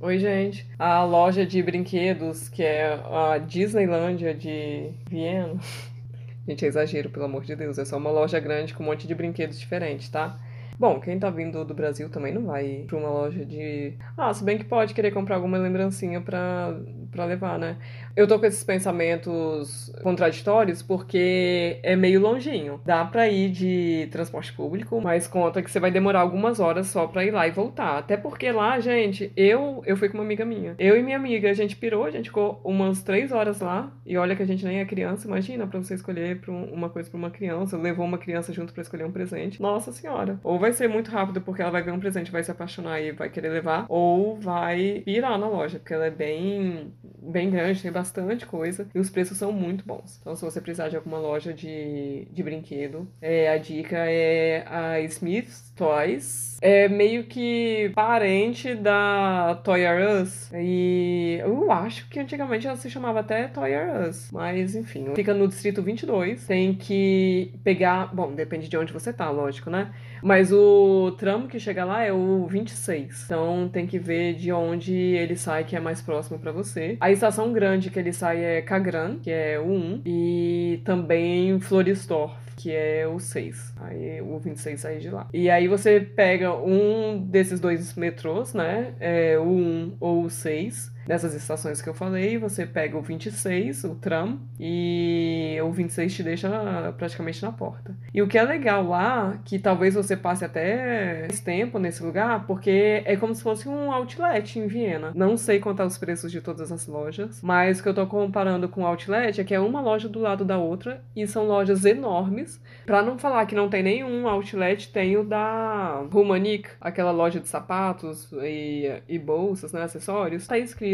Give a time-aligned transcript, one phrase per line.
[0.00, 0.66] Oi, gente.
[0.78, 5.54] A loja de brinquedos, que é a Disneylândia de Viena.
[6.46, 7.78] Gente, é exagero, pelo amor de Deus.
[7.78, 10.38] É só uma loja grande com um monte de brinquedos diferentes, tá?
[10.78, 13.94] Bom, quem tá vindo do Brasil também não vai pra uma loja de.
[14.18, 16.76] Ah, se bem que pode querer comprar alguma lembrancinha pra,
[17.14, 17.76] pra levar, né?
[18.16, 22.80] Eu tô com esses pensamentos contraditórios porque é meio longinho.
[22.84, 27.06] Dá pra ir de transporte público, mas conta que você vai demorar algumas horas só
[27.06, 27.98] pra ir lá e voltar.
[27.98, 30.74] Até porque lá, gente, eu eu fui com uma amiga minha.
[30.78, 33.92] Eu e minha amiga, a gente pirou, a gente ficou umas três horas lá.
[34.04, 36.88] E olha que a gente nem é criança, imagina pra você escolher pra um- uma
[36.90, 37.76] coisa pra uma criança.
[37.76, 39.60] Levou uma criança junto pra escolher um presente.
[39.62, 40.38] Nossa senhora.
[40.42, 43.12] Ou vai ser muito rápido porque ela vai ver um presente, vai se apaixonar e
[43.12, 43.86] vai querer levar.
[43.88, 48.86] Ou vai pirar na loja, porque ela é bem, bem grande, tem bastante coisa.
[48.94, 50.18] E os preços são muito bons.
[50.20, 55.00] Então, se você precisar de alguma loja de, de brinquedo, é, a dica é a
[55.00, 56.58] Smith's Toys.
[56.60, 60.50] É meio que parente da Toy R Us.
[60.54, 64.30] E eu acho que antigamente ela se chamava até Toy R Us.
[64.32, 66.46] Mas enfim, fica no distrito 22.
[66.46, 68.14] Tem que pegar.
[68.14, 69.92] Bom, depende de onde você tá, lógico, né?
[70.22, 73.24] Mas o tramo que chega lá é o 26.
[73.24, 76.93] Então tem que ver de onde ele sai, que é mais próximo pra você.
[77.00, 80.02] A estação grande que ele sai é Cagran, que é o 1.
[80.04, 83.74] E também Florisdorf que é o 6.
[83.80, 85.28] Aí o 26 sai de lá.
[85.32, 88.94] E aí você pega um desses dois metrôs, né?
[89.00, 90.93] É, o 1 ou o 6.
[91.06, 96.22] Nessas estações que eu falei, você pega o 26, o tram, e o 26 te
[96.22, 97.94] deixa praticamente na porta.
[98.12, 102.46] E o que é legal lá, que talvez você passe até mais tempo nesse lugar,
[102.46, 105.12] porque é como se fosse um outlet em Viena.
[105.14, 108.68] Não sei contar os preços de todas as lojas, mas o que eu tô comparando
[108.68, 111.84] com o outlet é que é uma loja do lado da outra, e são lojas
[111.84, 112.60] enormes.
[112.86, 117.48] Pra não falar que não tem nenhum outlet, tem o da Humanik, aquela loja de
[117.48, 120.46] sapatos e, e bolsas, né, acessórios.
[120.46, 120.93] Tá escrito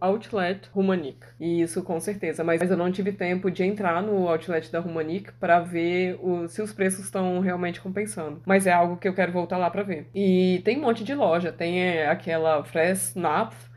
[0.00, 1.18] Outlet Humanik.
[1.38, 5.32] E isso com certeza, mas eu não tive tempo de entrar no outlet da Humanik
[5.40, 8.40] pra ver o- se os preços estão realmente compensando.
[8.46, 10.08] Mas é algo que eu quero voltar lá pra ver.
[10.14, 13.68] E tem um monte de loja, tem é, aquela Fressnapf,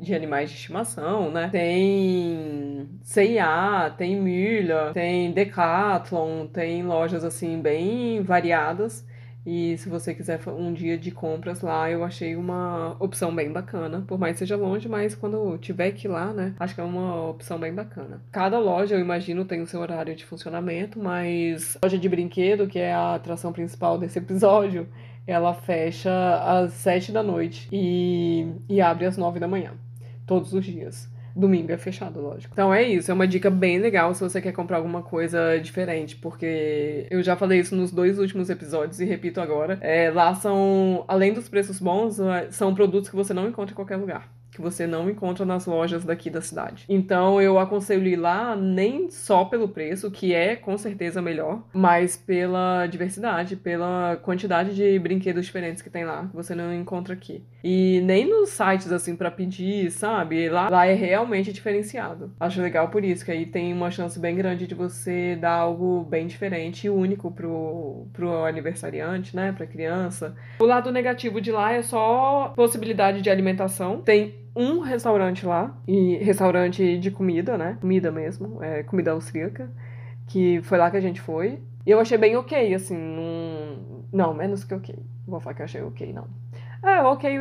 [0.00, 1.48] de animais de estimação, né?
[1.50, 9.04] Tem C&A, tem Müller, tem Decathlon, tem lojas assim bem variadas.
[9.46, 14.04] E se você quiser um dia de compras lá, eu achei uma opção bem bacana.
[14.06, 16.54] Por mais que seja longe, mas quando tiver que ir lá, né?
[16.58, 18.20] Acho que é uma opção bem bacana.
[18.30, 22.68] Cada loja, eu imagino, tem o seu horário de funcionamento, mas a loja de brinquedo,
[22.68, 24.86] que é a atração principal desse episódio,
[25.26, 26.10] ela fecha
[26.42, 29.72] às sete da noite e, e abre às nove da manhã
[30.26, 31.08] todos os dias.
[31.38, 32.52] Domingo é fechado, lógico.
[32.52, 36.16] Então é isso, é uma dica bem legal se você quer comprar alguma coisa diferente,
[36.16, 39.78] porque eu já falei isso nos dois últimos episódios e repito agora.
[39.80, 43.76] É, lá são, além dos preços bons, é, são produtos que você não encontra em
[43.76, 44.37] qualquer lugar.
[44.58, 46.84] Que você não encontra nas lojas daqui da cidade.
[46.88, 52.16] Então eu aconselho ir lá nem só pelo preço, que é com certeza melhor, mas
[52.16, 57.44] pela diversidade, pela quantidade de brinquedos diferentes que tem lá, que você não encontra aqui.
[57.62, 60.48] E nem nos sites assim pra pedir, sabe?
[60.48, 62.32] Lá, lá é realmente diferenciado.
[62.40, 66.02] Acho legal por isso, que aí tem uma chance bem grande de você dar algo
[66.02, 69.52] bem diferente e único pro, pro aniversariante, né?
[69.52, 70.34] Pra criança.
[70.58, 74.00] O lado negativo de lá é só possibilidade de alimentação.
[74.00, 77.78] Tem um restaurante lá, e restaurante de comida, né?
[77.80, 79.70] Comida mesmo, é comida austríaca,
[80.26, 81.62] que foi lá que a gente foi.
[81.86, 84.94] E eu achei bem ok, assim, não, não menos que ok.
[85.26, 86.26] Vou falar que eu achei ok, não.
[86.82, 87.38] É, ok,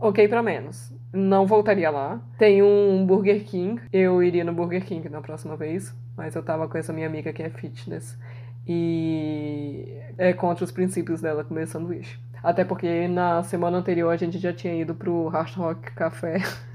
[0.00, 0.92] ok pra menos.
[1.12, 2.20] Não voltaria lá.
[2.36, 3.80] Tem um Burger King.
[3.92, 5.94] Eu iria no Burger King na próxima vez.
[6.16, 8.18] Mas eu tava com essa minha amiga que é fitness.
[8.66, 12.18] E é contra os princípios dela comer sanduíche.
[12.44, 16.36] Até porque na semana anterior a gente já tinha ido pro Hard Rock Café.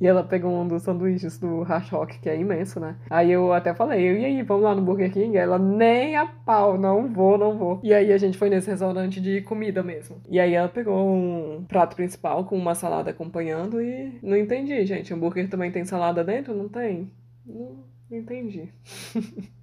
[0.00, 2.96] E ela pegou um dos sanduíches do Hard Rock, que é imenso, né?
[3.08, 5.36] Aí eu até falei, e aí, vamos lá no Burger King?
[5.36, 7.78] Ela, nem a pau, não vou, não vou.
[7.82, 10.16] E aí a gente foi nesse restaurante de comida mesmo.
[10.28, 15.12] E aí ela pegou um prato principal com uma salada acompanhando e não entendi, gente.
[15.14, 16.54] Hambúrguer também tem salada dentro?
[16.54, 17.10] Não tem?
[17.46, 18.68] Não, não entendi.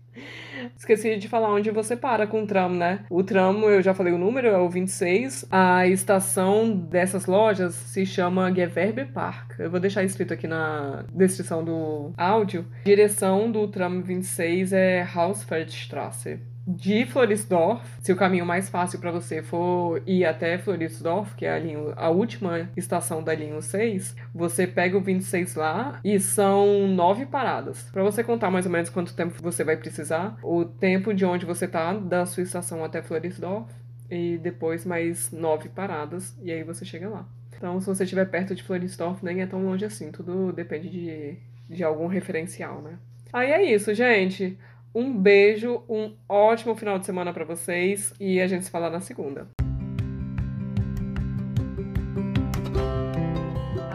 [0.77, 3.06] Esqueci de falar onde você para com o tram, né?
[3.10, 5.45] O tram, eu já falei o número, é o 26.
[5.51, 9.60] A estação dessas lojas se chama Gewerbe Park.
[9.60, 12.65] Eu vou deixar escrito aqui na descrição do áudio.
[12.86, 16.39] Direção do tram 26 é Hausfeldstraße.
[16.65, 21.54] De Florisdorf, se o caminho mais fácil para você for ir até Florisdorf, que é
[21.54, 26.88] a, linha, a última estação da linha 6, você pega o 26 lá e são
[26.88, 27.83] nove paradas.
[27.92, 31.45] Para você contar mais ou menos quanto tempo você vai precisar, o tempo de onde
[31.45, 33.69] você tá da sua estação até Florisdorf,
[34.09, 37.27] e depois mais nove paradas, e aí você chega lá.
[37.56, 41.38] Então, se você estiver perto de Floridsdorf, nem é tão longe assim, tudo depende de,
[41.69, 43.00] de algum referencial, né?
[43.31, 44.57] Aí é isso, gente.
[44.95, 49.00] Um beijo, um ótimo final de semana para vocês e a gente se fala na
[49.00, 49.48] segunda.